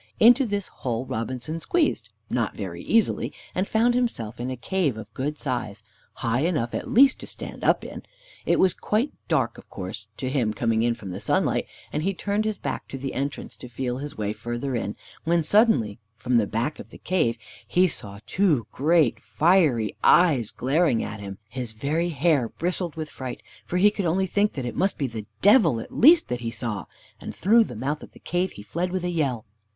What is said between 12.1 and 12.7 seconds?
turned his